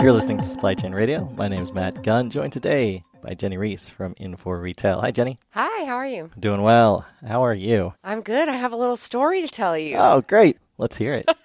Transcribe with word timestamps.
You're 0.00 0.12
listening 0.12 0.38
to 0.38 0.44
Supply 0.44 0.72
Chain 0.72 0.92
Radio. 0.92 1.28
My 1.36 1.46
name 1.46 1.62
is 1.62 1.74
Matt 1.74 2.02
Gunn, 2.02 2.30
joined 2.30 2.54
today 2.54 3.02
by 3.20 3.34
Jenny 3.34 3.58
Reese 3.58 3.90
from 3.90 4.14
Infor 4.14 4.58
Retail. 4.58 5.02
Hi, 5.02 5.10
Jenny. 5.10 5.36
Hi, 5.50 5.84
how 5.84 5.96
are 5.96 6.06
you? 6.06 6.30
Doing 6.40 6.62
well. 6.62 7.04
How 7.26 7.44
are 7.44 7.52
you? 7.52 7.92
I'm 8.02 8.22
good. 8.22 8.48
I 8.48 8.54
have 8.54 8.72
a 8.72 8.76
little 8.76 8.96
story 8.96 9.42
to 9.42 9.48
tell 9.48 9.76
you. 9.76 9.96
Oh, 9.98 10.22
great. 10.22 10.56
Let's 10.78 10.96
hear 10.96 11.12
it. 11.12 11.30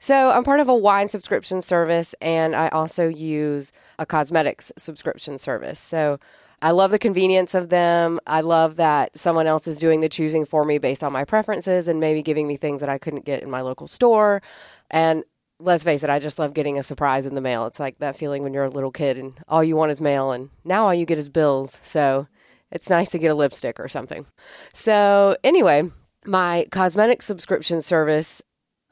So, 0.00 0.32
I'm 0.32 0.44
part 0.44 0.60
of 0.60 0.68
a 0.68 0.76
wine 0.76 1.08
subscription 1.08 1.62
service 1.62 2.14
and 2.20 2.54
I 2.54 2.68
also 2.68 3.08
use 3.08 3.72
a 3.98 4.04
cosmetics 4.04 4.70
subscription 4.76 5.38
service. 5.38 5.78
So, 5.78 6.18
I 6.60 6.72
love 6.72 6.90
the 6.90 6.98
convenience 6.98 7.54
of 7.54 7.70
them. 7.70 8.20
I 8.26 8.42
love 8.42 8.76
that 8.76 9.16
someone 9.16 9.46
else 9.46 9.66
is 9.66 9.78
doing 9.78 10.02
the 10.02 10.10
choosing 10.10 10.44
for 10.44 10.64
me 10.64 10.76
based 10.76 11.02
on 11.02 11.10
my 11.10 11.24
preferences 11.24 11.88
and 11.88 12.00
maybe 12.00 12.22
giving 12.22 12.46
me 12.46 12.58
things 12.58 12.82
that 12.82 12.90
I 12.90 12.98
couldn't 12.98 13.24
get 13.24 13.42
in 13.42 13.48
my 13.48 13.62
local 13.62 13.86
store. 13.86 14.42
And 14.90 15.24
let's 15.60 15.84
face 15.84 16.02
it, 16.02 16.10
I 16.10 16.18
just 16.18 16.38
love 16.38 16.54
getting 16.54 16.78
a 16.78 16.82
surprise 16.82 17.26
in 17.26 17.34
the 17.34 17.40
mail. 17.40 17.66
It's 17.66 17.80
like 17.80 17.98
that 17.98 18.16
feeling 18.16 18.42
when 18.42 18.52
you're 18.52 18.64
a 18.64 18.70
little 18.70 18.90
kid 18.90 19.16
and 19.18 19.38
all 19.48 19.64
you 19.64 19.76
want 19.76 19.90
is 19.90 20.00
mail, 20.00 20.32
and 20.32 20.50
now 20.64 20.84
all 20.84 20.94
you 20.94 21.06
get 21.06 21.18
is 21.18 21.28
bills. 21.28 21.80
So 21.82 22.28
it's 22.70 22.90
nice 22.90 23.10
to 23.10 23.18
get 23.18 23.30
a 23.30 23.34
lipstick 23.34 23.78
or 23.78 23.88
something. 23.88 24.26
So, 24.72 25.36
anyway, 25.44 25.84
my 26.26 26.66
cosmetic 26.70 27.22
subscription 27.22 27.82
service, 27.82 28.42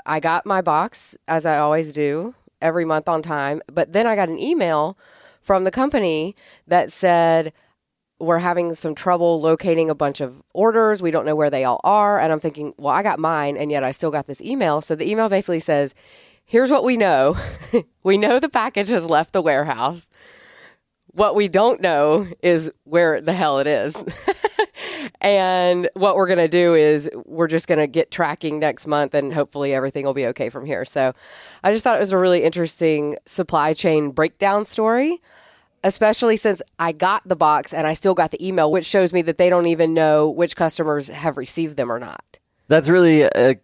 I 0.06 0.20
got 0.20 0.47
my 0.47 0.62
box 0.62 1.17
as 1.27 1.47
I 1.47 1.59
always 1.59 1.93
do 1.93 2.34
every 2.61 2.84
month 2.84 3.09
on 3.09 3.23
time, 3.23 3.61
but 3.73 3.92
then 3.92 4.06
I 4.06 4.15
got 4.15 4.29
an 4.29 4.39
email 4.39 4.97
from 5.41 5.65
the 5.65 5.70
company 5.73 6.37
that 6.69 6.92
said, 6.92 7.53
we're 8.20 8.39
having 8.39 8.73
some 8.75 8.95
trouble 8.95 9.41
locating 9.41 9.91
a 9.91 9.97
bunch 9.97 10.20
of 10.20 10.45
orders. 10.55 11.03
We 11.03 11.11
don't 11.11 11.27
know 11.27 11.34
where 11.34 11.51
they 11.51 11.65
all 11.65 11.81
are. 11.83 12.20
And 12.20 12.31
I'm 12.31 12.39
thinking, 12.39 12.73
well, 12.79 12.95
I 12.95 13.03
got 13.03 13.19
mine, 13.19 13.56
and 13.56 13.69
yet 13.69 13.83
I 13.83 13.91
still 13.91 14.12
got 14.12 14.29
this 14.29 14.41
email. 14.41 14.81
So 14.81 14.95
the 14.95 15.11
email 15.11 15.29
basically 15.29 15.59
says, 15.59 15.92
here's 16.45 16.71
what 16.71 16.85
we 16.85 16.97
know 16.97 17.37
we 18.05 18.19
know 18.19 18.39
the 18.39 18.49
package 18.49 18.89
has 18.89 19.07
left 19.07 19.33
the 19.33 19.43
warehouse. 19.43 20.11
What 21.15 21.34
we 21.34 21.49
don't 21.49 21.83
know 21.83 22.27
is 22.43 22.73
where 22.84 23.21
the 23.21 23.34
hell 23.34 23.59
it 23.59 23.67
is. 23.67 24.03
and 25.21 25.89
what 25.95 26.17
we're 26.17 26.27
going 26.27 26.39
to 26.39 26.49
do 26.49 26.75
is 26.75 27.11
we're 27.27 27.49
just 27.49 27.69
going 27.69 27.79
to 27.79 27.87
get 27.87 28.11
tracking 28.11 28.59
next 28.59 28.87
month 28.87 29.15
and 29.15 29.33
hopefully 29.33 29.75
everything 29.75 30.07
will 30.07 30.15
be 30.15 30.27
okay 30.29 30.49
from 30.49 30.65
here. 30.65 30.84
So 30.84 31.12
I 31.62 31.73
just 31.73 31.84
thought 31.84 31.97
it 31.97 32.01
was 32.01 32.12
a 32.12 32.19
really 32.19 32.43
interesting 32.45 33.17
supply 33.27 33.75
chain 33.75 34.11
breakdown 34.11 34.65
story, 34.65 35.19
especially 35.84 36.37
since 36.37 36.62
I 36.79 36.93
got 36.93 37.29
the 37.29 37.37
box 37.37 37.75
and 37.75 37.87
I 37.87 37.93
still 37.93 38.15
got 38.15 38.31
the 38.31 38.47
email, 38.47 38.73
which 38.73 38.87
shows 38.87 39.12
me 39.12 39.21
that 39.23 39.37
they 39.37 39.51
don't 39.51 39.67
even 39.67 39.93
know 39.93 40.31
which 40.31 40.56
customers 40.56 41.09
have 41.09 41.37
received 41.37 41.77
them 41.77 41.93
or 41.93 41.99
not. 41.99 42.39
That's 42.69 42.89
really 42.89 43.23
a 43.23 43.56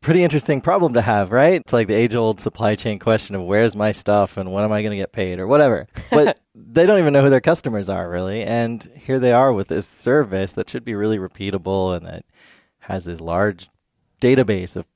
pretty 0.00 0.22
interesting 0.22 0.60
problem 0.60 0.94
to 0.94 1.02
have, 1.02 1.30
right? 1.30 1.60
It's 1.60 1.72
like 1.72 1.86
the 1.86 1.94
age 1.94 2.14
old 2.14 2.40
supply 2.40 2.74
chain 2.74 2.98
question 2.98 3.34
of 3.34 3.42
where's 3.42 3.76
my 3.76 3.92
stuff 3.92 4.36
and 4.36 4.52
when 4.52 4.64
am 4.64 4.72
I 4.72 4.82
going 4.82 4.92
to 4.92 4.96
get 4.96 5.12
paid 5.12 5.38
or 5.38 5.46
whatever. 5.46 5.84
But 6.10 6.40
they 6.54 6.86
don't 6.86 6.98
even 6.98 7.12
know 7.12 7.22
who 7.22 7.30
their 7.30 7.40
customers 7.40 7.88
are 7.88 8.08
really. 8.10 8.42
And 8.42 8.82
here 8.96 9.18
they 9.18 9.32
are 9.32 9.52
with 9.52 9.68
this 9.68 9.86
service 9.86 10.54
that 10.54 10.68
should 10.68 10.84
be 10.84 10.94
really 10.94 11.18
repeatable 11.18 11.96
and 11.96 12.04
that 12.04 12.24
has 12.80 13.04
this 13.04 13.20
large 13.20 13.68
database 14.20 14.76
of 14.76 14.88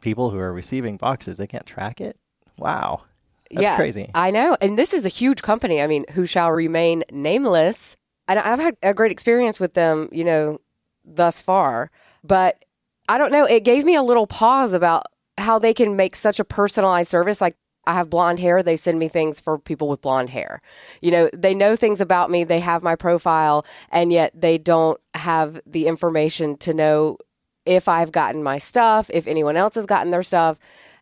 people 0.00 0.30
who 0.30 0.38
are 0.38 0.52
receiving 0.52 0.96
boxes. 0.96 1.36
They 1.36 1.46
can't 1.46 1.66
track 1.66 2.00
it. 2.00 2.16
Wow. 2.56 3.02
That's 3.50 3.62
yeah, 3.62 3.76
crazy. 3.76 4.10
I 4.14 4.30
know. 4.30 4.56
And 4.60 4.78
this 4.78 4.94
is 4.94 5.04
a 5.04 5.10
huge 5.10 5.42
company. 5.42 5.82
I 5.82 5.86
mean, 5.86 6.06
who 6.12 6.26
shall 6.26 6.50
remain 6.50 7.02
nameless. 7.12 7.96
And 8.26 8.38
I've 8.38 8.58
had 8.58 8.76
a 8.82 8.94
great 8.94 9.12
experience 9.12 9.60
with 9.60 9.74
them, 9.74 10.08
you 10.12 10.24
know, 10.24 10.58
thus 11.04 11.42
far. 11.42 11.90
But 12.22 12.64
I 13.08 13.18
don't 13.18 13.32
know. 13.32 13.44
It 13.44 13.64
gave 13.64 13.84
me 13.84 13.94
a 13.94 14.02
little 14.02 14.26
pause 14.26 14.72
about 14.72 15.06
how 15.38 15.58
they 15.58 15.74
can 15.74 15.96
make 15.96 16.16
such 16.16 16.40
a 16.40 16.44
personalized 16.44 17.10
service. 17.10 17.40
Like 17.40 17.56
I 17.86 17.94
have 17.94 18.10
blonde 18.10 18.38
hair. 18.38 18.62
They 18.62 18.76
send 18.76 18.98
me 18.98 19.08
things 19.08 19.40
for 19.40 19.58
people 19.58 19.88
with 19.88 20.00
blonde 20.00 20.30
hair. 20.30 20.60
You 21.02 21.10
know, 21.10 21.30
they 21.34 21.54
know 21.54 21.76
things 21.76 22.00
about 22.00 22.30
me. 22.30 22.44
They 22.44 22.60
have 22.60 22.82
my 22.82 22.96
profile 22.96 23.66
and 23.90 24.12
yet 24.12 24.32
they 24.38 24.58
don't 24.58 25.00
have 25.14 25.60
the 25.66 25.86
information 25.86 26.56
to 26.58 26.72
know 26.72 27.18
if 27.66 27.88
I've 27.88 28.12
gotten 28.12 28.42
my 28.42 28.58
stuff, 28.58 29.10
if 29.12 29.26
anyone 29.26 29.56
else 29.56 29.74
has 29.74 29.86
gotten 29.86 30.10
their 30.10 30.22
stuff. 30.22 30.58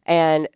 And, 0.06 0.48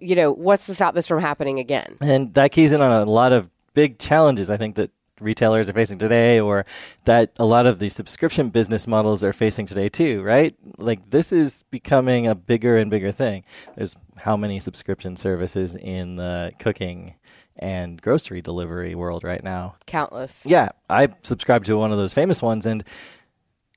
you 0.00 0.16
know, 0.16 0.32
what's 0.32 0.66
to 0.66 0.74
stop 0.74 0.94
this 0.94 1.06
from 1.06 1.20
happening 1.20 1.58
again? 1.58 1.96
And 2.00 2.34
that 2.34 2.52
keys 2.52 2.72
in 2.72 2.80
on 2.80 2.92
a 2.92 3.10
lot 3.10 3.32
of 3.32 3.48
big 3.74 3.98
challenges, 3.98 4.50
I 4.50 4.56
think, 4.56 4.76
that 4.76 4.90
retailers 5.20 5.68
are 5.68 5.72
facing 5.72 5.98
today 5.98 6.40
or 6.40 6.64
that 7.04 7.32
a 7.38 7.44
lot 7.44 7.66
of 7.66 7.78
the 7.78 7.88
subscription 7.88 8.50
business 8.50 8.86
models 8.86 9.22
are 9.22 9.32
facing 9.32 9.66
today 9.66 9.88
too, 9.88 10.22
right? 10.22 10.54
Like 10.78 11.10
this 11.10 11.32
is 11.32 11.62
becoming 11.70 12.26
a 12.26 12.34
bigger 12.34 12.76
and 12.76 12.90
bigger 12.90 13.12
thing. 13.12 13.44
There's 13.76 13.94
how 14.22 14.36
many 14.36 14.60
subscription 14.60 15.16
services 15.16 15.76
in 15.76 16.16
the 16.16 16.52
cooking 16.58 17.14
and 17.56 18.00
grocery 18.00 18.40
delivery 18.40 18.94
world 18.94 19.22
right 19.22 19.42
now? 19.42 19.76
Countless. 19.86 20.46
Yeah, 20.48 20.70
I 20.88 21.08
subscribe 21.22 21.64
to 21.64 21.76
one 21.76 21.92
of 21.92 21.98
those 21.98 22.14
famous 22.14 22.42
ones 22.42 22.66
and 22.66 22.84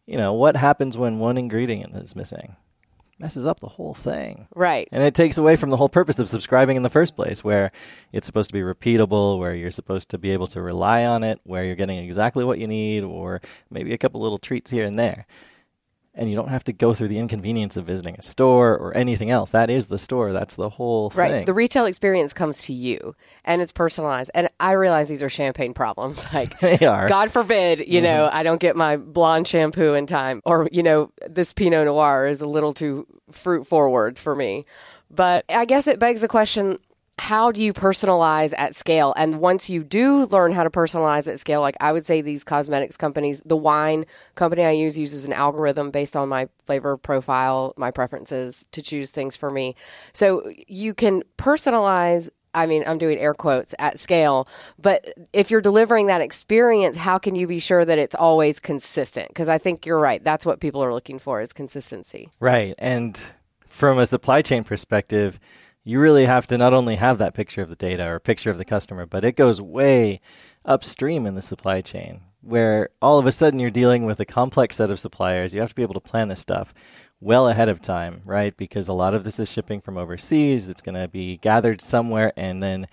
you 0.05 0.17
know, 0.17 0.33
what 0.33 0.55
happens 0.55 0.97
when 0.97 1.19
one 1.19 1.37
ingredient 1.37 1.95
is 1.95 2.15
missing? 2.15 2.55
Messes 3.19 3.45
up 3.45 3.59
the 3.59 3.67
whole 3.67 3.93
thing. 3.93 4.47
Right. 4.55 4.87
And 4.91 5.03
it 5.03 5.13
takes 5.13 5.37
away 5.37 5.55
from 5.55 5.69
the 5.69 5.77
whole 5.77 5.89
purpose 5.89 6.19
of 6.19 6.29
subscribing 6.29 6.77
in 6.77 6.83
the 6.83 6.89
first 6.89 7.15
place, 7.15 7.43
where 7.43 7.71
it's 8.11 8.25
supposed 8.25 8.49
to 8.49 8.53
be 8.53 8.61
repeatable, 8.61 9.39
where 9.39 9.53
you're 9.53 9.71
supposed 9.71 10.09
to 10.11 10.17
be 10.17 10.31
able 10.31 10.47
to 10.47 10.61
rely 10.61 11.05
on 11.05 11.23
it, 11.23 11.39
where 11.43 11.63
you're 11.63 11.75
getting 11.75 11.99
exactly 11.99 12.43
what 12.43 12.59
you 12.59 12.67
need, 12.67 13.03
or 13.03 13.41
maybe 13.69 13.93
a 13.93 13.97
couple 13.97 14.21
little 14.21 14.39
treats 14.39 14.71
here 14.71 14.85
and 14.85 14.97
there. 14.97 15.25
And 16.15 16.29
you 16.29 16.35
don't 16.35 16.49
have 16.49 16.63
to 16.65 16.73
go 16.73 16.93
through 16.93 17.07
the 17.07 17.17
inconvenience 17.17 17.75
of 17.75 17.85
visiting 17.85 18.15
a 18.19 18.21
store 18.21 18.77
or 18.77 18.95
anything 18.95 19.31
else. 19.31 19.49
That 19.49 19.71
is 19.71 19.87
the 19.87 19.97
store. 19.97 20.31
That's 20.31 20.55
the 20.55 20.69
whole 20.69 21.09
thing. 21.09 21.19
right. 21.19 21.31
thing. 21.31 21.45
The 21.45 21.53
retail 21.53 21.85
experience 21.85 22.33
comes 22.33 22.63
to 22.65 22.73
you 22.73 23.15
and 23.43 23.63
it's 23.63 23.71
personalized. 23.71 24.29
And 24.35 24.47
I 24.59 24.73
realize 24.73 25.09
these 25.09 25.23
are 25.23 25.29
champagne 25.29 25.73
problems. 25.73 26.25
Like, 26.33 26.59
they 26.59 26.83
are. 26.85 27.07
God 27.07 27.29
forbid, 27.29 27.79
you 27.79 27.85
mm-hmm. 27.99 28.05
know, 28.05 28.29
I 28.31 28.41
don't 28.41 28.59
get 28.59 28.75
my 28.75 28.97
blonde 28.97 29.47
shampoo 29.47 29.93
in 29.93 30.07
time, 30.07 30.41
or, 30.45 30.67
you 30.71 30.81
know, 30.81 31.11
this 31.27 31.53
Pinot 31.53 31.85
Noir 31.85 32.25
is 32.25 32.41
a 32.41 32.47
little 32.47 32.73
too 32.73 33.05
fruit 33.29 33.67
forward 33.67 34.17
for 34.17 34.33
me. 34.33 34.65
But 35.11 35.45
I 35.49 35.65
guess 35.65 35.85
it 35.85 35.99
begs 35.99 36.21
the 36.21 36.27
question 36.27 36.79
how 37.19 37.51
do 37.51 37.61
you 37.61 37.73
personalize 37.73 38.53
at 38.57 38.75
scale? 38.75 39.13
And 39.15 39.39
once 39.39 39.69
you 39.69 39.83
do 39.83 40.25
learn 40.25 40.51
how 40.51 40.63
to 40.63 40.69
personalize 40.69 41.27
at 41.31 41.39
scale, 41.39 41.61
like 41.61 41.77
I 41.79 41.91
would 41.91 42.05
say 42.05 42.21
these 42.21 42.43
cosmetics 42.43 42.97
companies, 42.97 43.41
the 43.45 43.55
wine 43.55 44.05
company 44.35 44.63
I 44.63 44.71
use 44.71 44.97
uses 44.97 45.25
an 45.25 45.33
algorithm 45.33 45.91
based 45.91 46.15
on 46.15 46.27
my 46.27 46.49
flavor 46.65 46.97
profile, 46.97 47.73
my 47.77 47.91
preferences 47.91 48.65
to 48.71 48.81
choose 48.81 49.11
things 49.11 49.35
for 49.35 49.49
me. 49.49 49.75
So 50.13 50.51
you 50.67 50.93
can 50.93 51.23
personalize 51.37 52.29
I 52.55 52.67
mean, 52.67 52.83
I'm 52.85 52.99
doing 52.99 53.17
air 53.17 53.33
quotes 53.33 53.73
at 53.79 53.99
scale, 53.99 54.47
but 54.79 55.11
if 55.33 55.49
you're 55.49 55.59
delivering 55.59 56.07
that 56.07 56.21
experience, 56.21 56.97
how 56.97 57.17
can 57.17 57.33
you 57.33 57.47
be 57.47 57.59
sure 57.59 57.83
that 57.83 57.97
it's 57.97 58.13
always 58.13 58.59
consistent? 58.59 59.29
Because 59.29 59.49
I 59.49 59.57
think 59.57 59.87
you're 59.87 59.99
right. 59.99 60.23
That's 60.23 60.45
what 60.45 60.59
people 60.59 60.83
are 60.83 60.93
looking 60.93 61.17
for 61.17 61.41
is 61.41 61.51
consistency. 61.51 62.29
Right. 62.39 62.75
And 62.77 63.17
from 63.65 63.97
a 63.97 64.05
supply 64.05 64.43
chain 64.43 64.63
perspective, 64.63 65.39
you 65.83 65.99
really 65.99 66.25
have 66.25 66.47
to 66.47 66.57
not 66.57 66.73
only 66.73 66.95
have 66.95 67.17
that 67.17 67.33
picture 67.33 67.61
of 67.61 67.69
the 67.69 67.75
data 67.75 68.07
or 68.07 68.19
picture 68.19 68.49
of 68.49 68.57
the 68.57 68.65
customer, 68.65 69.05
but 69.05 69.25
it 69.25 69.35
goes 69.35 69.61
way 69.61 70.19
upstream 70.65 71.25
in 71.25 71.35
the 71.35 71.41
supply 71.41 71.81
chain 71.81 72.21
where 72.43 72.89
all 73.01 73.17
of 73.17 73.25
a 73.25 73.31
sudden 73.31 73.59
you're 73.59 73.69
dealing 73.69 74.05
with 74.05 74.19
a 74.19 74.25
complex 74.25 74.75
set 74.75 74.91
of 74.91 74.99
suppliers. 74.99 75.53
You 75.53 75.61
have 75.61 75.69
to 75.69 75.75
be 75.75 75.81
able 75.81 75.93
to 75.93 75.99
plan 76.01 76.27
this 76.27 76.41
stuff 76.41 76.73
well 77.21 77.47
ahead 77.47 77.69
of 77.69 77.81
time, 77.81 78.21
right? 78.25 78.55
Because 78.55 78.89
a 78.89 78.93
lot 78.93 79.13
of 79.13 79.23
this 79.23 79.39
is 79.39 79.49
shipping 79.49 79.79
from 79.79 79.97
overseas. 79.97 80.69
It's 80.69 80.81
going 80.81 81.01
to 81.01 81.07
be 81.07 81.37
gathered 81.37 81.79
somewhere 81.79 82.33
and 82.35 82.61
then 82.61 82.87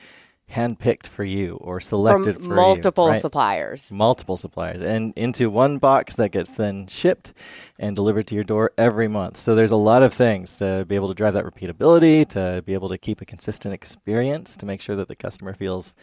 handpicked 0.51 1.07
for 1.07 1.25
you 1.25 1.57
or 1.61 1.81
selected 1.81 2.37
from 2.37 2.45
for 2.45 2.55
multiple 2.55 3.07
you, 3.07 3.13
right? 3.13 3.21
suppliers. 3.21 3.91
Multiple 3.93 4.37
suppliers 4.37 4.83
and 4.83 5.13
into 5.17 5.49
one 5.51 5.79
box 5.79 6.17
that 6.17 6.31
gets 6.31 6.57
then 6.57 6.87
shipped 6.87 7.33
and 7.79 7.95
delivered 7.95 8.27
to 8.29 8.35
your 8.35 8.45
door 8.45 8.73
every 8.77 9.09
month. 9.09 9.37
So 9.37 9.55
there's 9.55 9.71
a 9.71 9.77
lot 9.77 10.03
of 10.03 10.13
things 10.13 10.57
to 10.57 10.85
be 10.89 10.95
able 10.95 11.09
to 11.09 11.15
drive 11.15 11.35
that 11.35 11.45
repeatability, 11.45 12.27
to 12.31 12.63
be 12.65 12.75
able 12.75 12.89
to 12.89 12.99
keep 12.99 13.21
a 13.21 13.25
consistent 13.25 13.75
experience, 13.75 14.57
to 14.57 14.67
make 14.67 14.81
sure 14.81 14.97
that 14.97 15.09
the 15.09 15.17
customer 15.17 15.55
feels 15.55 15.95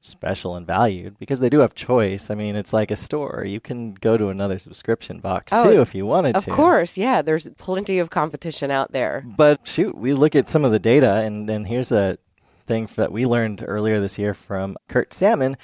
special 0.00 0.54
and 0.54 0.66
valued 0.66 1.18
because 1.18 1.40
they 1.40 1.48
do 1.48 1.60
have 1.60 1.74
choice. 1.74 2.30
I 2.30 2.34
mean, 2.34 2.56
it's 2.56 2.72
like 2.72 2.90
a 2.90 2.96
store. 2.96 3.44
You 3.46 3.60
can 3.60 3.94
go 3.94 4.16
to 4.16 4.28
another 4.28 4.58
subscription 4.58 5.18
box 5.20 5.52
oh, 5.52 5.72
too 5.72 5.80
if 5.80 5.94
you 5.94 6.06
wanted 6.06 6.36
of 6.36 6.44
to. 6.44 6.50
Of 6.50 6.56
course, 6.56 6.96
yeah. 6.96 7.22
There's 7.22 7.48
plenty 7.58 7.98
of 7.98 8.10
competition 8.10 8.70
out 8.70 8.92
there. 8.92 9.24
But 9.26 9.66
shoot, 9.66 9.96
we 9.96 10.12
look 10.14 10.36
at 10.36 10.48
some 10.48 10.64
of 10.64 10.72
the 10.72 10.78
data, 10.78 11.16
and, 11.16 11.50
and 11.50 11.66
here's 11.66 11.92
a 11.92 12.18
thing 12.66 12.88
that 12.96 13.12
we 13.12 13.26
learned 13.26 13.64
earlier 13.66 14.00
this 14.00 14.18
year 14.18 14.34
from 14.34 14.76
Kurt 14.88 15.12
Salmon. 15.12 15.56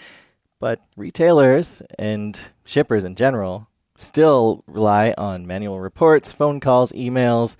But 0.58 0.80
retailers 0.96 1.82
and 1.98 2.52
shippers 2.64 3.04
in 3.04 3.16
general 3.16 3.68
still 3.96 4.62
rely 4.66 5.14
on 5.18 5.46
manual 5.46 5.80
reports, 5.80 6.32
phone 6.32 6.60
calls, 6.60 6.92
emails, 6.92 7.56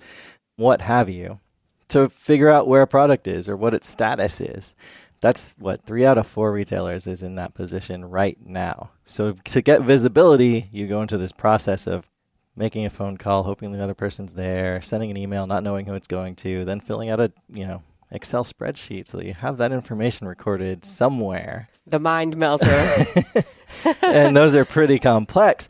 what 0.55 0.81
have 0.81 1.09
you, 1.09 1.39
to 1.89 2.09
figure 2.09 2.49
out 2.49 2.67
where 2.67 2.81
a 2.81 2.87
product 2.87 3.27
is 3.27 3.49
or 3.49 3.57
what 3.57 3.73
its 3.73 3.87
status 3.87 4.39
is. 4.41 4.75
That's 5.21 5.55
what 5.59 5.85
three 5.85 6.05
out 6.05 6.17
of 6.17 6.27
four 6.27 6.51
retailers 6.51 7.07
is 7.07 7.23
in 7.23 7.35
that 7.35 7.53
position 7.53 8.05
right 8.05 8.37
now. 8.45 8.91
So 9.05 9.33
to 9.33 9.61
get 9.61 9.81
visibility, 9.81 10.69
you 10.71 10.87
go 10.87 11.01
into 11.01 11.17
this 11.17 11.31
process 11.31 11.87
of 11.87 12.09
making 12.55 12.85
a 12.85 12.89
phone 12.89 13.17
call, 13.17 13.43
hoping 13.43 13.71
the 13.71 13.83
other 13.83 13.93
person's 13.93 14.33
there, 14.33 14.81
sending 14.81 15.11
an 15.11 15.17
email, 15.17 15.47
not 15.47 15.63
knowing 15.63 15.85
who 15.85 15.93
it's 15.93 16.07
going 16.07 16.35
to, 16.37 16.65
then 16.65 16.79
filling 16.79 17.09
out 17.09 17.19
a 17.19 17.31
you 17.51 17.65
know 17.65 17.83
Excel 18.13 18.43
spreadsheet 18.43 19.07
so 19.07 19.17
that 19.17 19.25
you 19.25 19.33
have 19.33 19.57
that 19.57 19.71
information 19.71 20.27
recorded 20.27 20.81
mm-hmm. 20.81 20.85
somewhere. 20.85 21.67
The 21.87 21.99
mind 21.99 22.37
melter. 22.37 22.69
and 24.03 24.35
those 24.37 24.55
are 24.55 24.65
pretty 24.65 24.99
complex. 24.99 25.67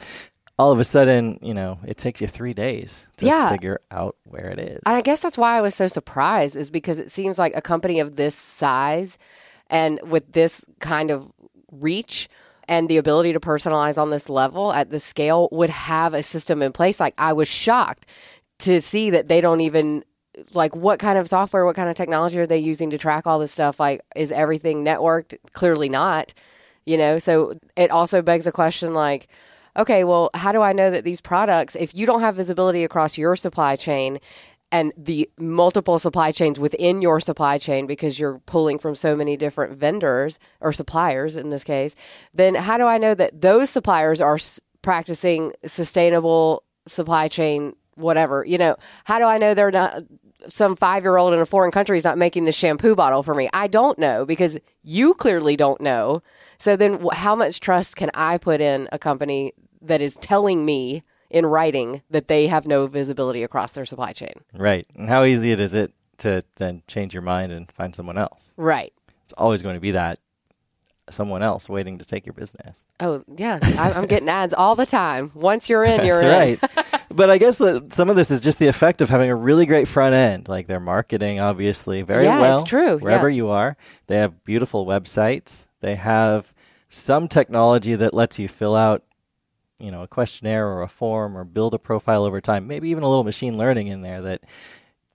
All 0.59 0.71
of 0.71 0.79
a 0.79 0.83
sudden, 0.83 1.39
you 1.41 1.53
know, 1.53 1.79
it 1.85 1.97
takes 1.97 2.21
you 2.21 2.27
three 2.27 2.53
days 2.53 3.07
to 3.17 3.25
Yeah. 3.25 3.49
figure 3.49 3.79
out 3.89 4.15
where 4.23 4.47
it 4.49 4.59
is. 4.59 4.81
I 4.85 5.01
guess 5.01 5.21
that's 5.21 5.37
why 5.37 5.57
I 5.57 5.61
was 5.61 5.73
so 5.73 5.87
surprised, 5.87 6.55
is 6.55 6.69
because 6.69 6.99
it 6.99 7.09
seems 7.09 7.39
like 7.39 7.53
a 7.55 7.61
company 7.61 7.99
of 7.99 8.15
this 8.17 8.35
size 8.35 9.17
and 9.69 9.99
with 10.03 10.31
this 10.33 10.63
kind 10.79 11.09
of 11.09 11.31
reach 11.71 12.29
and 12.67 12.87
the 12.87 12.97
ability 12.97 13.33
to 13.33 13.39
personalize 13.39 13.97
on 13.99 14.09
this 14.11 14.29
level 14.29 14.71
at 14.71 14.91
this 14.91 15.03
scale 15.03 15.49
would 15.51 15.71
have 15.71 16.13
a 16.13 16.21
system 16.21 16.61
in 16.61 16.71
place. 16.71 16.99
Like, 16.99 17.15
I 17.17 17.33
was 17.33 17.51
shocked 17.51 18.05
to 18.59 18.79
see 18.79 19.09
that 19.09 19.27
they 19.29 19.41
don't 19.41 19.61
even. 19.61 20.03
Like, 20.53 20.75
what 20.75 20.99
kind 20.99 21.17
of 21.17 21.27
software, 21.27 21.65
what 21.65 21.75
kind 21.75 21.89
of 21.89 21.95
technology 21.95 22.39
are 22.39 22.45
they 22.45 22.57
using 22.57 22.89
to 22.89 22.97
track 22.97 23.27
all 23.27 23.39
this 23.39 23.51
stuff? 23.51 23.79
Like, 23.79 24.01
is 24.15 24.31
everything 24.31 24.83
networked? 24.83 25.35
Clearly 25.53 25.89
not, 25.89 26.33
you 26.85 26.97
know? 26.97 27.17
So 27.17 27.53
it 27.75 27.91
also 27.91 28.21
begs 28.21 28.47
a 28.47 28.51
question 28.51 28.93
like, 28.93 29.27
okay, 29.77 30.03
well, 30.03 30.29
how 30.33 30.51
do 30.51 30.61
I 30.61 30.73
know 30.73 30.91
that 30.91 31.03
these 31.03 31.21
products, 31.21 31.75
if 31.75 31.95
you 31.95 32.05
don't 32.05 32.21
have 32.21 32.35
visibility 32.35 32.83
across 32.83 33.17
your 33.17 33.35
supply 33.35 33.75
chain 33.75 34.19
and 34.71 34.91
the 34.97 35.29
multiple 35.37 35.99
supply 35.99 36.31
chains 36.31 36.59
within 36.59 37.01
your 37.01 37.19
supply 37.19 37.57
chain 37.59 37.85
because 37.85 38.19
you're 38.19 38.39
pulling 38.47 38.79
from 38.79 38.95
so 38.95 39.15
many 39.15 39.37
different 39.37 39.77
vendors 39.77 40.39
or 40.61 40.71
suppliers 40.71 41.35
in 41.35 41.49
this 41.49 41.63
case, 41.63 41.95
then 42.33 42.55
how 42.55 42.77
do 42.77 42.85
I 42.85 42.97
know 42.97 43.13
that 43.13 43.41
those 43.41 43.69
suppliers 43.69 44.19
are 44.19 44.35
s- 44.35 44.59
practicing 44.81 45.53
sustainable 45.63 46.63
supply 46.87 47.27
chain, 47.27 47.75
whatever? 47.95 48.43
You 48.45 48.57
know, 48.57 48.75
how 49.05 49.19
do 49.19 49.25
I 49.25 49.37
know 49.37 49.53
they're 49.53 49.69
not? 49.71 50.03
Some 50.49 50.75
five 50.75 51.03
year 51.03 51.17
old 51.17 51.33
in 51.33 51.39
a 51.39 51.45
foreign 51.45 51.71
country 51.71 51.97
is 51.97 52.03
not 52.03 52.17
making 52.17 52.45
the 52.45 52.51
shampoo 52.51 52.95
bottle 52.95 53.23
for 53.23 53.33
me. 53.33 53.49
I 53.53 53.67
don't 53.67 53.97
know 53.99 54.25
because 54.25 54.59
you 54.83 55.13
clearly 55.13 55.55
don't 55.55 55.79
know. 55.81 56.21
So 56.57 56.75
then, 56.75 57.05
how 57.13 57.35
much 57.35 57.59
trust 57.59 57.95
can 57.95 58.09
I 58.13 58.37
put 58.37 58.61
in 58.61 58.87
a 58.91 58.99
company 58.99 59.53
that 59.81 60.01
is 60.01 60.15
telling 60.17 60.65
me 60.65 61.03
in 61.29 61.45
writing 61.45 62.01
that 62.09 62.27
they 62.27 62.47
have 62.47 62.67
no 62.67 62.85
visibility 62.87 63.43
across 63.43 63.73
their 63.73 63.85
supply 63.85 64.13
chain? 64.13 64.33
right. 64.53 64.85
And 64.95 65.09
how 65.09 65.23
easy 65.23 65.51
it 65.51 65.59
is 65.59 65.73
it 65.73 65.91
to 66.19 66.41
then 66.57 66.83
change 66.87 67.13
your 67.13 67.23
mind 67.23 67.51
and 67.51 67.69
find 67.71 67.95
someone 67.95 68.17
else? 68.17 68.53
Right. 68.55 68.93
It's 69.23 69.33
always 69.33 69.61
going 69.61 69.75
to 69.75 69.81
be 69.81 69.91
that 69.91 70.19
someone 71.09 71.41
else 71.43 71.67
waiting 71.67 71.97
to 71.97 72.05
take 72.05 72.25
your 72.25 72.33
business. 72.33 72.85
Oh, 72.99 73.23
yeah. 73.35 73.59
I- 73.61 73.93
I'm 73.93 74.05
getting 74.05 74.29
ads 74.29 74.53
all 74.53 74.75
the 74.75 74.85
time. 74.85 75.31
Once 75.35 75.69
you're 75.69 75.83
in, 75.83 76.05
you're 76.05 76.21
That's 76.21 76.63
in. 76.63 76.69
right. 76.69 76.92
But 77.15 77.29
I 77.29 77.37
guess 77.37 77.59
what, 77.59 77.93
some 77.93 78.09
of 78.09 78.15
this 78.15 78.31
is 78.31 78.41
just 78.41 78.59
the 78.59 78.67
effect 78.67 79.01
of 79.01 79.09
having 79.09 79.29
a 79.29 79.35
really 79.35 79.65
great 79.65 79.87
front 79.87 80.13
end. 80.15 80.47
Like 80.47 80.67
their 80.67 80.79
marketing, 80.79 81.39
obviously, 81.39 82.01
very 82.01 82.25
Yeah, 82.25 82.41
well. 82.41 82.59
it's 82.59 82.67
true. 82.69 82.97
Wherever 82.99 83.29
Yeah. 83.29 83.35
you 83.35 83.49
are, 83.49 83.77
they 84.07 84.17
have 84.17 84.43
beautiful 84.43 84.85
websites. 84.85 85.67
They 85.81 85.95
have 85.95 86.53
some 86.89 87.27
technology 87.27 87.95
that 87.95 88.13
lets 88.13 88.37
you 88.39 88.47
fill 88.47 88.75
out, 88.75 89.03
you 89.79 89.91
know, 89.91 90.03
a 90.03 90.07
questionnaire 90.07 90.67
or 90.67 90.81
a 90.81 90.87
form 90.87 91.37
or 91.37 91.43
build 91.43 91.73
a 91.73 91.79
profile 91.79 92.23
over 92.23 92.39
time. 92.39 92.67
Maybe 92.67 92.89
even 92.89 93.03
a 93.03 93.09
little 93.09 93.23
machine 93.23 93.57
learning 93.57 93.87
in 93.87 94.01
there 94.01 94.21
that 94.21 94.41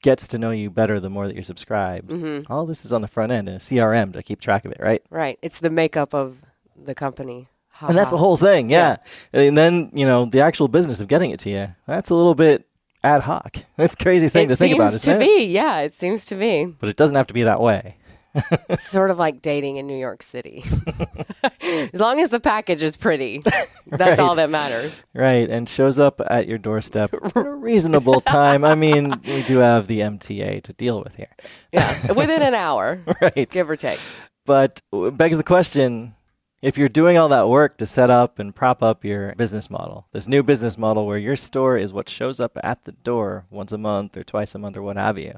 gets 0.03 0.29
to 0.29 0.39
know 0.39 0.51
you 0.51 0.71
better 0.71 1.01
the 1.01 1.11
more 1.11 1.27
that 1.27 1.35
you're 1.35 1.43
subscribed. 1.43 2.11
Mm-hmm. 2.11 2.53
All 2.53 2.67
this 2.67 2.85
is 2.85 2.93
on 2.93 3.01
the 3.03 3.09
front 3.09 3.33
end 3.33 3.49
and 3.49 3.57
a 3.57 3.61
CRM 3.61 4.13
to 4.13 4.23
keep 4.23 4.41
track 4.41 4.65
of 4.65 4.73
it, 4.73 4.79
right? 4.81 5.03
Right. 5.11 5.39
It's 5.43 5.61
the 5.61 5.71
makeup 5.71 6.15
of 6.15 6.45
the 6.77 6.95
company. 6.95 7.49
And 7.81 7.97
that's 7.97 8.11
the 8.11 8.19
whole 8.19 8.37
thing, 8.37 8.71
yeah. 8.71 8.97
And 9.33 9.57
then, 9.57 9.91
you 9.95 10.05
know, 10.07 10.25
the 10.25 10.41
actual 10.41 10.69
business 10.69 11.01
of 11.01 11.09
getting 11.09 11.31
it 11.31 11.41
to 11.41 11.51
you, 11.51 11.75
that's 11.87 12.11
a 12.11 12.15
little 12.15 12.35
bit 12.35 12.67
ad 13.05 13.23
hoc. 13.23 13.57
That's 13.77 13.95
a 13.95 13.97
crazy 13.97 14.29
thing 14.29 14.47
It 14.47 14.49
to 14.49 14.57
think 14.57 14.75
about, 14.75 14.93
It 14.93 14.99
seems 14.99 15.19
to 15.19 15.25
be. 15.25 15.47
Yeah, 15.47 15.81
it 15.83 15.93
seems 15.93 16.25
to 16.27 16.35
be. 16.35 16.67
But 16.67 16.89
it 16.89 16.97
doesn't 16.97 17.15
have 17.17 17.29
to 17.29 17.35
be 17.35 17.45
that 17.45 17.61
way. 17.61 17.97
It's 18.69 18.87
sort 18.87 19.11
of 19.11 19.19
like 19.19 19.41
dating 19.41 19.79
in 19.79 19.87
New 19.87 19.97
York 19.97 20.23
City. 20.23 20.63
as 21.93 22.01
long 22.01 22.21
as 22.21 22.31
the 22.31 22.41
package 22.41 22.83
is 22.83 22.97
pretty, 22.97 23.41
that's 23.87 24.19
all 24.21 24.35
that 24.37 24.51
matters. 24.51 25.03
Right. 25.15 25.49
And 25.49 25.69
shows 25.69 25.99
up 25.99 26.21
at 26.29 26.47
your 26.47 26.59
doorstep 26.59 27.15
at 27.15 27.37
a 27.37 27.55
reasonable 27.55 28.21
time. 28.21 28.65
I 28.65 28.75
mean, 28.75 29.11
we 29.27 29.43
do 29.43 29.59
have 29.59 29.87
the 29.87 30.01
MTA 30.01 30.63
to 30.63 30.73
deal 30.73 31.03
with 31.03 31.17
here. 31.17 31.35
Yeah, 31.73 32.13
within 32.13 32.43
an 32.43 32.55
hour, 32.55 33.01
Right. 33.21 33.49
give 33.51 33.71
or 33.71 33.77
take. 33.77 34.01
But 34.45 34.83
uh, 34.93 35.11
begs 35.11 35.37
the 35.37 35.45
question 35.45 36.15
if 36.61 36.77
you're 36.77 36.89
doing 36.89 37.17
all 37.17 37.29
that 37.29 37.49
work 37.49 37.77
to 37.77 37.87
set 37.87 38.11
up 38.11 38.39
and 38.39 38.55
prop 38.55 38.83
up 38.83 39.05
your 39.05 39.35
business 39.37 39.71
model, 39.71 40.09
this 40.13 40.29
new 40.29 40.43
business 40.43 40.77
model 40.77 41.07
where 41.07 41.19
your 41.19 41.37
store 41.37 41.77
is 41.77 41.93
what 41.93 42.09
shows 42.09 42.41
up 42.41 42.59
at 42.63 42.83
the 42.85 42.93
door 42.93 43.47
once 43.51 43.73
a 43.73 43.79
month 43.79 44.17
or 44.17 44.25
twice 44.25 44.55
a 44.55 44.59
month 44.59 44.77
or 44.77 44.83
what 44.83 44.97
have 44.97 45.19
you, 45.19 45.35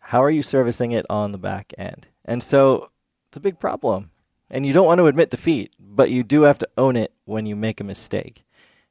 how 0.00 0.22
are 0.22 0.30
you 0.30 0.42
servicing 0.42 0.90
it 0.90 1.06
on 1.08 1.30
the 1.30 1.38
back 1.38 1.72
end? 1.78 2.08
And 2.24 2.42
so 2.42 2.90
it's 3.28 3.36
a 3.36 3.40
big 3.40 3.60
problem. 3.60 4.10
And 4.50 4.66
you 4.66 4.72
don't 4.72 4.86
want 4.86 4.98
to 4.98 5.06
admit 5.06 5.30
defeat, 5.30 5.76
but 5.78 6.10
you 6.10 6.24
do 6.24 6.42
have 6.42 6.58
to 6.58 6.68
own 6.76 6.96
it 6.96 7.12
when 7.24 7.46
you 7.46 7.54
make 7.54 7.80
a 7.80 7.84
mistake. 7.84 8.42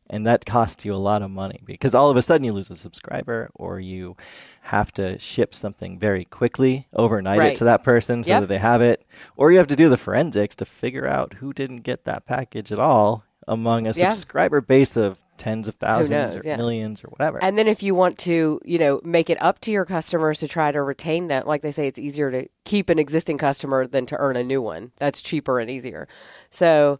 And 0.09 0.25
that 0.25 0.45
costs 0.45 0.85
you 0.85 0.93
a 0.95 0.97
lot 0.97 1.21
of 1.21 1.29
money 1.29 1.61
because 1.65 1.93
all 1.93 2.09
of 2.09 2.17
a 2.17 2.21
sudden 2.21 2.43
you 2.43 2.51
lose 2.53 2.69
a 2.71 2.75
subscriber 2.75 3.51
or 3.53 3.79
you 3.79 4.17
have 4.63 4.91
to 4.93 5.19
ship 5.19 5.53
something 5.53 5.99
very 5.99 6.25
quickly, 6.25 6.87
overnight 6.95 7.37
Right. 7.39 7.51
it 7.51 7.57
to 7.57 7.65
that 7.65 7.83
person 7.83 8.23
so 8.23 8.31
Yep. 8.33 8.41
that 8.41 8.47
they 8.47 8.57
have 8.57 8.81
it. 8.81 9.05
Or 9.37 9.51
you 9.51 9.57
have 9.59 9.67
to 9.67 9.75
do 9.75 9.87
the 9.87 9.97
forensics 9.97 10.55
to 10.57 10.65
figure 10.65 11.07
out 11.07 11.35
who 11.35 11.53
didn't 11.53 11.81
get 11.81 12.05
that 12.05 12.25
package 12.25 12.71
at 12.71 12.79
all 12.79 13.23
among 13.47 13.85
a 13.85 13.91
Yeah. 13.91 14.09
subscriber 14.11 14.61
base 14.61 14.95
of 14.97 15.23
tens 15.37 15.67
of 15.67 15.75
thousands 15.75 16.35
knows, 16.35 16.37
or 16.43 16.47
yeah. 16.47 16.57
millions 16.57 17.03
or 17.03 17.07
whatever. 17.09 17.41
And 17.41 17.57
then 17.57 17.67
if 17.67 17.81
you 17.81 17.95
want 17.95 18.17
to, 18.19 18.59
you 18.65 18.77
know, 18.77 18.99
make 19.03 19.29
it 19.29 19.41
up 19.41 19.59
to 19.61 19.71
your 19.71 19.85
customers 19.85 20.39
to 20.39 20.47
try 20.47 20.71
to 20.71 20.81
retain 20.81 21.27
them, 21.27 21.45
like 21.47 21.61
they 21.61 21.71
say, 21.71 21.87
it's 21.87 21.97
easier 21.99 22.29
to 22.31 22.47
keep 22.65 22.89
an 22.89 22.99
existing 22.99 23.37
customer 23.37 23.87
than 23.87 24.05
to 24.07 24.17
earn 24.17 24.35
a 24.35 24.43
new 24.43 24.61
one. 24.61 24.91
That's 24.97 25.21
cheaper 25.21 25.59
and 25.59 25.69
easier. 25.69 26.07
So 26.49 26.99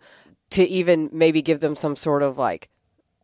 to 0.52 0.64
even 0.64 1.10
maybe 1.12 1.42
give 1.42 1.60
them 1.60 1.76
some 1.76 1.96
sort 1.96 2.24
of 2.24 2.38
like 2.38 2.70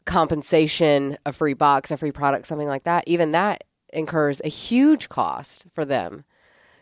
compensation, 0.05 1.17
a 1.25 1.31
free 1.31 1.53
box, 1.53 1.91
a 1.91 1.97
free 1.97 2.11
product, 2.11 2.47
something 2.47 2.67
like 2.67 2.83
that, 2.83 3.03
even 3.07 3.31
that 3.31 3.63
incurs 3.91 4.41
a 4.43 4.49
huge 4.49 5.09
cost 5.09 5.65
for 5.71 5.85
them. 5.85 6.23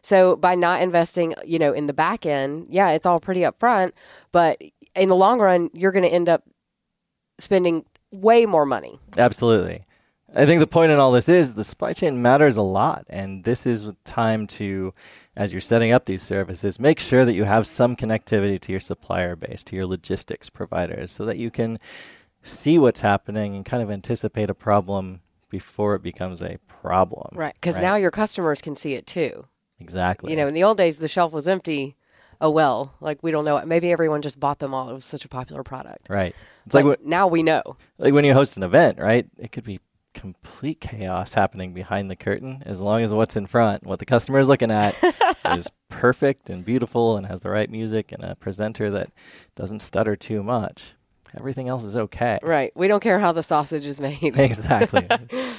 So 0.01 0.35
by 0.35 0.55
not 0.55 0.81
investing, 0.81 1.33
you 1.45 1.59
know, 1.59 1.71
in 1.71 1.87
the 1.87 1.93
back 1.93 2.25
end, 2.25 2.67
yeah, 2.69 2.91
it's 2.91 3.05
all 3.05 3.19
pretty 3.19 3.41
upfront, 3.41 3.91
but 4.31 4.61
in 4.95 5.09
the 5.09 5.15
long 5.15 5.39
run, 5.39 5.69
you're 5.73 5.93
going 5.93 6.03
to 6.03 6.13
end 6.13 6.27
up 6.27 6.43
spending 7.39 7.85
way 8.11 8.45
more 8.45 8.65
money. 8.65 8.99
Absolutely. 9.17 9.83
I 10.35 10.45
think 10.45 10.59
the 10.59 10.67
point 10.67 10.91
in 10.91 10.97
all 10.97 11.11
this 11.11 11.29
is 11.29 11.53
the 11.53 11.63
supply 11.63 11.93
chain 11.93 12.21
matters 12.21 12.57
a 12.57 12.63
lot. 12.63 13.05
And 13.07 13.43
this 13.43 13.67
is 13.67 13.93
time 14.03 14.47
to, 14.47 14.93
as 15.35 15.53
you're 15.53 15.61
setting 15.61 15.91
up 15.91 16.05
these 16.05 16.23
services, 16.23 16.79
make 16.79 16.99
sure 16.99 17.23
that 17.23 17.35
you 17.35 17.43
have 17.43 17.67
some 17.67 17.95
connectivity 17.95 18.59
to 18.61 18.71
your 18.71 18.81
supplier 18.81 19.35
base, 19.35 19.63
to 19.65 19.75
your 19.75 19.85
logistics 19.85 20.49
providers, 20.49 21.11
so 21.11 21.23
that 21.25 21.37
you 21.37 21.51
can 21.51 21.77
see 22.43 22.77
what's 22.77 23.01
happening 23.01 23.55
and 23.55 23.65
kind 23.65 23.81
of 23.81 23.89
anticipate 23.89 24.49
a 24.49 24.53
problem 24.53 25.21
before 25.49 25.95
it 25.95 26.03
becomes 26.03 26.41
a 26.43 26.57
problem. 26.67 27.29
Right. 27.33 27.53
Because 27.55 27.79
now 27.79 27.95
your 27.95 28.11
customers 28.11 28.61
can 28.61 28.75
see 28.75 28.93
it 28.93 29.07
too. 29.07 29.47
Exactly. 29.79 30.31
You 30.31 30.37
know, 30.37 30.47
in 30.47 30.53
the 30.53 30.63
old 30.63 30.77
days, 30.77 30.99
the 30.99 31.07
shelf 31.07 31.33
was 31.33 31.47
empty. 31.47 31.95
Oh, 32.41 32.49
well, 32.49 32.95
like 32.99 33.21
we 33.23 33.31
don't 33.31 33.45
know. 33.45 33.63
Maybe 33.65 33.91
everyone 33.91 34.21
just 34.21 34.39
bought 34.39 34.59
them 34.59 34.73
all. 34.73 34.89
It 34.89 34.93
was 34.93 35.05
such 35.05 35.23
a 35.25 35.29
popular 35.29 35.63
product. 35.63 36.07
right. 36.09 36.35
It's 36.65 36.73
But 36.73 36.83
like 36.85 36.99
when, 36.99 37.09
now 37.09 37.27
we 37.27 37.43
know. 37.43 37.61
like 37.97 38.13
when 38.13 38.25
you 38.25 38.33
host 38.33 38.57
an 38.57 38.63
event, 38.63 38.99
right? 38.99 39.25
It 39.37 39.51
could 39.51 39.63
be 39.63 39.79
complete 40.13 40.79
chaos 40.79 41.33
happening 41.33 41.73
behind 41.73 42.09
the 42.09 42.15
curtain 42.15 42.61
as 42.65 42.81
long 42.81 43.01
as 43.01 43.13
what's 43.13 43.35
in 43.35 43.45
front, 43.47 43.83
what 43.85 43.99
the 43.99 44.05
customer 44.05 44.39
is 44.39 44.47
looking 44.49 44.71
at, 44.71 44.93
is 45.57 45.71
perfect 45.89 46.49
and 46.49 46.63
beautiful 46.65 47.17
and 47.17 47.27
has 47.27 47.41
the 47.41 47.49
right 47.49 47.69
music 47.69 48.11
and 48.11 48.23
a 48.23 48.35
presenter 48.35 48.89
that 48.89 49.09
doesn't 49.55 49.79
stutter 49.79 50.15
too 50.15 50.43
much. 50.43 50.95
Everything 51.37 51.67
else 51.67 51.83
is 51.83 51.97
okay. 51.97 52.39
Right. 52.43 52.71
We 52.75 52.87
don't 52.87 53.01
care 53.01 53.19
how 53.19 53.31
the 53.31 53.43
sausage 53.43 53.85
is 53.85 53.99
made. 53.99 54.19
Exactly. 54.37 55.07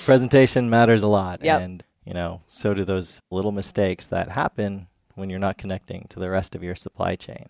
Presentation 0.05 0.71
matters 0.71 1.03
a 1.03 1.09
lot. 1.09 1.45
Yep. 1.45 1.61
And, 1.61 1.85
you 2.05 2.15
know, 2.15 2.43
so 2.49 2.75
do 2.75 2.85
those 2.85 3.23
little 3.31 3.53
mistakes 3.53 4.07
that 4.09 4.31
happen 4.31 4.89
when 5.15 5.31
you're 5.31 5.39
not 5.39 5.59
connecting 5.59 6.07
to 6.11 6.21
the 6.21 6.31
rest 6.31 6.55
of 6.55 6.63
your 6.63 6.75
supply 6.75 7.17
chain. 7.17 7.49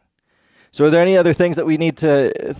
So, 0.71 0.87
are 0.87 0.90
there 0.90 1.02
any 1.02 1.16
other 1.16 1.33
things 1.33 1.57
that 1.57 1.66
we 1.66 1.76
need 1.76 1.97
to 1.99 2.50
uh, 2.50 2.54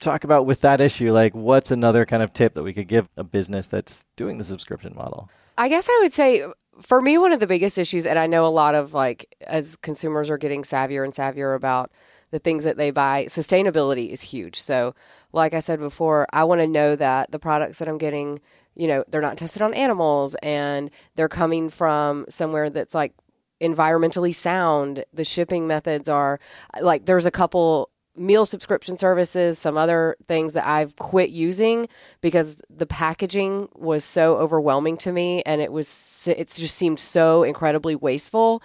talk 0.00 0.24
about 0.24 0.46
with 0.46 0.60
that 0.62 0.80
issue? 0.80 1.12
Like, 1.12 1.34
what's 1.34 1.70
another 1.70 2.04
kind 2.04 2.22
of 2.22 2.32
tip 2.32 2.54
that 2.54 2.62
we 2.62 2.72
could 2.72 2.88
give 2.88 3.08
a 3.16 3.24
business 3.24 3.66
that's 3.66 4.04
doing 4.16 4.38
the 4.38 4.44
subscription 4.44 4.94
model? 4.94 5.30
I 5.56 5.68
guess 5.68 5.88
I 5.88 5.98
would 6.02 6.12
say 6.12 6.44
for 6.80 7.00
me, 7.00 7.18
one 7.18 7.32
of 7.32 7.40
the 7.40 7.46
biggest 7.46 7.78
issues, 7.78 8.06
and 8.06 8.18
I 8.18 8.26
know 8.26 8.46
a 8.46 8.48
lot 8.48 8.74
of 8.74 8.94
like 8.94 9.34
as 9.46 9.76
consumers 9.76 10.30
are 10.30 10.38
getting 10.38 10.62
savvier 10.62 11.04
and 11.04 11.12
savvier 11.12 11.54
about 11.54 11.90
the 12.30 12.38
things 12.38 12.64
that 12.64 12.76
they 12.76 12.90
buy, 12.90 13.26
sustainability 13.26 14.10
is 14.10 14.22
huge. 14.22 14.60
So, 14.60 14.94
like 15.32 15.54
I 15.54 15.60
said 15.60 15.80
before, 15.80 16.26
I 16.32 16.44
want 16.44 16.60
to 16.60 16.66
know 16.66 16.96
that 16.96 17.30
the 17.30 17.38
products 17.38 17.78
that 17.78 17.88
I'm 17.88 17.98
getting, 17.98 18.40
you 18.74 18.88
know, 18.88 19.04
they're 19.08 19.20
not 19.20 19.36
tested 19.36 19.62
on 19.62 19.74
animals 19.74 20.34
and 20.42 20.90
they're 21.14 21.28
coming 21.28 21.70
from 21.70 22.26
somewhere 22.28 22.70
that's 22.70 22.94
like 22.94 23.14
environmentally 23.60 24.34
sound. 24.34 25.04
The 25.12 25.24
shipping 25.24 25.66
methods 25.66 26.08
are 26.08 26.38
like 26.80 27.06
there's 27.06 27.26
a 27.26 27.30
couple 27.30 27.90
meal 28.16 28.46
subscription 28.46 28.96
services, 28.96 29.58
some 29.58 29.76
other 29.76 30.16
things 30.28 30.52
that 30.52 30.66
I've 30.66 30.94
quit 30.96 31.30
using 31.30 31.88
because 32.20 32.62
the 32.70 32.86
packaging 32.86 33.68
was 33.74 34.04
so 34.04 34.36
overwhelming 34.36 34.96
to 34.98 35.12
me 35.12 35.42
and 35.44 35.60
it 35.60 35.72
was 35.72 36.28
it 36.28 36.48
just 36.48 36.76
seemed 36.76 37.00
so 37.00 37.42
incredibly 37.42 37.96
wasteful 37.96 38.62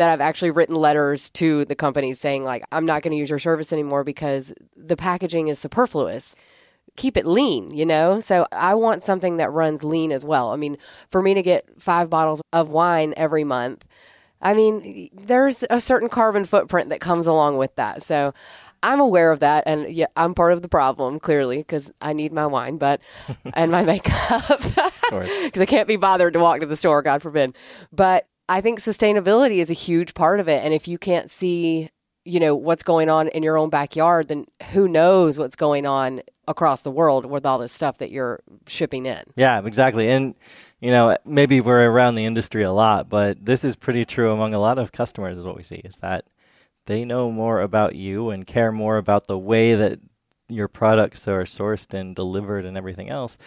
that 0.00 0.08
I've 0.08 0.22
actually 0.22 0.50
written 0.50 0.74
letters 0.74 1.28
to 1.32 1.66
the 1.66 1.74
companies 1.74 2.18
saying 2.18 2.42
like 2.42 2.64
I'm 2.72 2.86
not 2.86 3.02
going 3.02 3.12
to 3.12 3.18
use 3.18 3.28
your 3.28 3.38
service 3.38 3.70
anymore 3.70 4.02
because 4.02 4.54
the 4.74 4.96
packaging 4.96 5.48
is 5.48 5.58
superfluous. 5.58 6.34
Keep 6.96 7.18
it 7.18 7.26
lean, 7.26 7.70
you 7.74 7.84
know? 7.84 8.18
So 8.18 8.46
I 8.50 8.74
want 8.74 9.04
something 9.04 9.36
that 9.36 9.50
runs 9.52 9.84
lean 9.84 10.10
as 10.10 10.24
well. 10.24 10.52
I 10.52 10.56
mean, 10.56 10.78
for 11.06 11.20
me 11.20 11.34
to 11.34 11.42
get 11.42 11.66
5 11.78 12.08
bottles 12.08 12.40
of 12.50 12.70
wine 12.70 13.12
every 13.14 13.44
month, 13.44 13.86
I 14.40 14.54
mean, 14.54 15.10
there's 15.12 15.64
a 15.68 15.82
certain 15.82 16.08
carbon 16.08 16.46
footprint 16.46 16.88
that 16.88 17.00
comes 17.00 17.26
along 17.26 17.58
with 17.58 17.74
that. 17.76 18.02
So 18.02 18.32
I'm 18.82 19.00
aware 19.00 19.30
of 19.30 19.40
that, 19.40 19.64
and 19.66 19.86
yeah, 19.92 20.06
I'm 20.16 20.32
part 20.32 20.54
of 20.54 20.62
the 20.62 20.68
problem 20.68 21.20
clearly 21.20 21.58
because 21.58 21.92
I 22.00 22.14
need 22.14 22.32
my 22.32 22.46
wine, 22.46 22.78
but 22.78 23.02
and 23.54 23.70
my 23.70 23.84
makeup 23.84 24.42
because 24.48 25.60
I 25.60 25.66
can't 25.66 25.86
be 25.86 25.96
bothered 25.96 26.32
to 26.32 26.40
walk 26.40 26.60
to 26.60 26.66
the 26.66 26.76
store, 26.76 27.02
God 27.02 27.20
forbid. 27.20 27.54
But 27.92 28.26
I 28.50 28.60
think 28.60 28.80
sustainability 28.80 29.58
is 29.58 29.70
a 29.70 29.74
huge 29.74 30.12
part 30.12 30.40
of 30.40 30.48
it, 30.48 30.64
and 30.64 30.74
if 30.74 30.88
you 30.88 30.98
can't 30.98 31.30
see, 31.30 31.88
you 32.24 32.40
know, 32.40 32.56
what's 32.56 32.82
going 32.82 33.08
on 33.08 33.28
in 33.28 33.44
your 33.44 33.56
own 33.56 33.70
backyard, 33.70 34.26
then 34.26 34.46
who 34.72 34.88
knows 34.88 35.38
what's 35.38 35.54
going 35.54 35.86
on 35.86 36.20
across 36.48 36.82
the 36.82 36.90
world 36.90 37.24
with 37.24 37.46
all 37.46 37.58
this 37.58 37.70
stuff 37.70 37.98
that 37.98 38.10
you're 38.10 38.40
shipping 38.66 39.06
in? 39.06 39.22
Yeah, 39.36 39.64
exactly, 39.64 40.10
and 40.10 40.34
you 40.80 40.90
know, 40.90 41.16
maybe 41.24 41.60
we're 41.60 41.88
around 41.88 42.16
the 42.16 42.24
industry 42.24 42.64
a 42.64 42.72
lot, 42.72 43.08
but 43.08 43.44
this 43.44 43.62
is 43.62 43.76
pretty 43.76 44.04
true 44.04 44.32
among 44.32 44.52
a 44.52 44.58
lot 44.58 44.80
of 44.80 44.90
customers. 44.90 45.38
Is 45.38 45.46
what 45.46 45.56
we 45.56 45.62
see 45.62 45.82
is 45.84 45.98
that 45.98 46.24
they 46.86 47.04
know 47.04 47.30
more 47.30 47.60
about 47.60 47.94
you 47.94 48.30
and 48.30 48.48
care 48.48 48.72
more 48.72 48.96
about 48.96 49.28
the 49.28 49.38
way 49.38 49.76
that 49.76 50.00
your 50.48 50.66
products 50.66 51.28
are 51.28 51.44
sourced 51.44 51.94
and 51.94 52.16
delivered 52.16 52.64
and 52.64 52.76
everything 52.76 53.10
else 53.10 53.38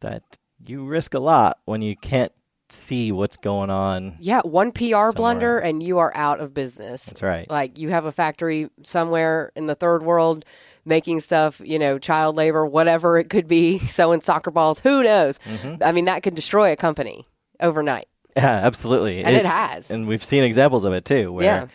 that 0.00 0.24
you 0.66 0.84
risk 0.84 1.14
a 1.14 1.20
lot 1.20 1.58
when 1.66 1.82
you 1.82 1.94
can't 1.94 2.32
see 2.72 3.12
what's 3.12 3.36
going 3.36 3.70
on. 3.70 4.16
Yeah, 4.20 4.40
one 4.40 4.72
PR 4.72 5.10
blunder 5.14 5.58
and 5.58 5.82
you 5.82 5.98
are 5.98 6.12
out 6.14 6.40
of 6.40 6.54
business. 6.54 7.06
That's 7.06 7.22
right. 7.22 7.48
Like 7.50 7.78
you 7.78 7.90
have 7.90 8.04
a 8.04 8.12
factory 8.12 8.68
somewhere 8.82 9.52
in 9.54 9.66
the 9.66 9.74
third 9.74 10.02
world 10.02 10.44
making 10.84 11.20
stuff, 11.20 11.60
you 11.64 11.78
know, 11.78 11.98
child 11.98 12.36
labor, 12.36 12.64
whatever 12.66 13.18
it 13.18 13.28
could 13.30 13.48
be, 13.48 13.78
sewing 13.78 14.20
soccer 14.20 14.50
balls, 14.50 14.80
who 14.80 15.02
knows? 15.02 15.38
Mm-hmm. 15.38 15.82
I 15.82 15.92
mean, 15.92 16.06
that 16.06 16.22
could 16.22 16.34
destroy 16.34 16.72
a 16.72 16.76
company 16.76 17.24
overnight. 17.60 18.06
Yeah, 18.36 18.60
absolutely. 18.64 19.22
And 19.24 19.34
it, 19.36 19.40
it, 19.40 19.46
has. 19.46 19.90
And 19.90 20.06
we've 20.06 20.22
seen 20.22 20.44
examples 20.44 20.84
of 20.84 20.92
it 20.92 21.04
too, 21.04 21.32
where 21.32 21.44
yeah. 21.44 21.66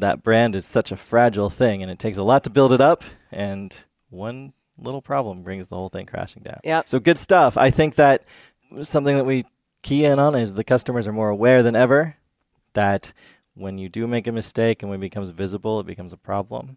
that 0.00 0.22
brand 0.22 0.54
is 0.54 0.66
such 0.66 0.92
a 0.92 0.96
fragile 0.96 1.50
thing 1.50 1.82
and 1.82 1.90
it 1.90 1.98
takes 1.98 2.18
a 2.18 2.22
lot 2.22 2.44
to 2.44 2.50
build 2.50 2.72
it 2.72 2.80
up. 2.80 3.04
And 3.30 3.84
one 4.08 4.52
little 4.76 5.02
problem 5.02 5.42
brings 5.42 5.68
the 5.68 5.76
whole 5.76 5.88
thing 5.88 6.06
crashing 6.06 6.42
down. 6.42 6.58
Yeah. 6.64 6.82
So 6.84 6.98
good 6.98 7.18
stuff. 7.18 7.56
I 7.56 7.70
think 7.70 7.94
that 7.96 8.24
something 8.80 9.16
that 9.16 9.24
we 9.24 9.44
key 9.82 10.04
in 10.04 10.18
on 10.18 10.34
is 10.34 10.54
the 10.54 10.64
customers 10.64 11.08
are 11.08 11.12
more 11.12 11.30
aware 11.30 11.62
than 11.62 11.76
ever 11.76 12.16
that 12.72 13.12
when 13.54 13.78
you 13.78 13.88
do 13.88 14.06
make 14.06 14.26
a 14.26 14.32
mistake 14.32 14.82
and 14.82 14.90
when 14.90 14.98
it 14.98 15.00
becomes 15.00 15.30
visible, 15.30 15.80
it 15.80 15.86
becomes 15.86 16.12
a 16.12 16.16
problem. 16.16 16.76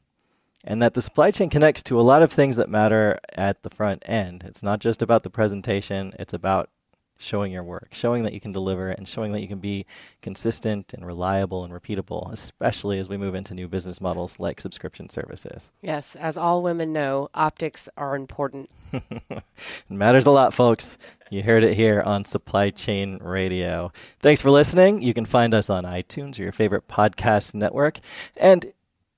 And 0.63 0.81
that 0.81 0.93
the 0.93 1.01
supply 1.01 1.31
chain 1.31 1.49
connects 1.49 1.83
to 1.83 1.99
a 1.99 2.01
lot 2.01 2.23
of 2.23 2.31
things 2.31 2.55
that 2.55 2.69
matter 2.69 3.19
at 3.35 3.63
the 3.63 3.69
front 3.69 4.03
end. 4.05 4.43
It's 4.45 4.63
not 4.63 4.79
just 4.79 5.01
about 5.01 5.23
the 5.23 5.29
presentation, 5.29 6.13
it's 6.17 6.33
about 6.33 6.69
showing 7.17 7.51
your 7.51 7.63
work, 7.63 7.89
showing 7.91 8.23
that 8.23 8.33
you 8.33 8.39
can 8.39 8.51
deliver, 8.51 8.89
and 8.89 9.07
showing 9.07 9.31
that 9.31 9.41
you 9.41 9.47
can 9.47 9.59
be 9.59 9.85
consistent 10.21 10.93
and 10.93 11.05
reliable 11.05 11.63
and 11.63 11.73
repeatable, 11.73 12.31
especially 12.31 12.99
as 12.99 13.09
we 13.09 13.17
move 13.17 13.35
into 13.35 13.53
new 13.53 13.67
business 13.67 14.01
models 14.01 14.39
like 14.39 14.59
subscription 14.59 15.09
services. 15.09 15.71
Yes, 15.81 16.15
as 16.15 16.37
all 16.37 16.61
women 16.61 16.91
know, 16.91 17.29
optics 17.33 17.89
are 17.97 18.15
important. 18.15 18.69
it 18.91 19.43
matters 19.89 20.25
a 20.25 20.31
lot, 20.31 20.53
folks. 20.53 20.97
You 21.33 21.41
heard 21.41 21.63
it 21.63 21.73
here 21.73 21.99
on 21.99 22.25
Supply 22.25 22.69
Chain 22.69 23.17
Radio. 23.19 23.91
Thanks 24.19 24.39
for 24.39 24.51
listening. 24.51 25.01
You 25.01 25.15
can 25.15 25.25
find 25.25 25.51
us 25.55 25.67
on 25.67 25.83
iTunes 25.83 26.39
or 26.39 26.43
your 26.43 26.51
favorite 26.51 26.87
podcast 26.87 27.55
network. 27.55 27.97
And 28.37 28.67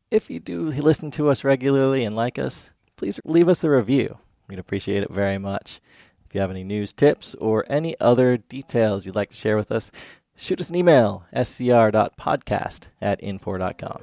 if 0.10 0.30
you 0.30 0.40
do 0.40 0.62
listen 0.62 1.12
to 1.12 1.28
us 1.28 1.44
regularly 1.44 2.06
and 2.06 2.16
like 2.16 2.40
us, 2.40 2.72
please 2.96 3.20
leave 3.26 3.50
us 3.50 3.66
a 3.66 3.70
review. 3.70 4.20
We'd 4.48 4.60
appreciate 4.60 5.04
it 5.04 5.12
very 5.12 5.38
much 5.38 5.82
If 6.26 6.34
you 6.34 6.40
have 6.40 6.52
any 6.52 6.64
news, 6.64 6.94
tips, 6.94 7.36
or 7.36 7.66
any 7.68 8.00
other 8.00 8.38
details 8.38 9.06
you'd 9.06 9.16
like 9.16 9.32
to 9.32 9.36
share 9.36 9.58
with 9.58 9.70
us, 9.70 9.92
shoot 10.38 10.62
us 10.62 10.70
an 10.70 10.78
email, 10.78 11.26
scr.podcast 11.34 12.88
at 13.02 13.22
infor.com. 13.22 14.02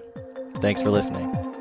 Thanks 0.61 0.83
for 0.83 0.91
listening. 0.91 1.52